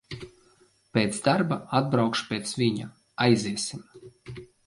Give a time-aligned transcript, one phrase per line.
[0.97, 2.89] Pēc darba atbraukšu pēc viņa,
[3.29, 3.87] aiziesim.